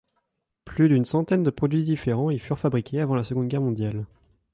Plus 0.65 0.87
d'une 0.89 1.05
centaine 1.05 1.43
de 1.43 1.51
produits 1.51 1.83
différents 1.83 2.31
y 2.31 2.39
furent 2.39 2.57
fabriqués 2.57 3.01
avant 3.01 3.13
la 3.13 3.23
seconde 3.23 3.49
guerre 3.49 3.61
mondiale. 3.61 4.07